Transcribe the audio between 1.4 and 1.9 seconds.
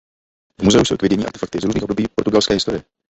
z různých